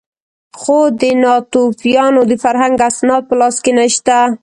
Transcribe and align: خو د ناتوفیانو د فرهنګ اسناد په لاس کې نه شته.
خو 0.59 0.77
د 1.01 1.03
ناتوفیانو 1.23 2.21
د 2.29 2.33
فرهنګ 2.43 2.75
اسناد 2.89 3.23
په 3.29 3.35
لاس 3.39 3.55
کې 3.63 3.71
نه 3.77 3.85
شته. 3.95 4.19